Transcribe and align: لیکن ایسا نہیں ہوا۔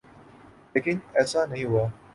لیکن 0.75 0.97
ایسا 1.13 1.45
نہیں 1.45 1.65
ہوا۔ 1.65 1.87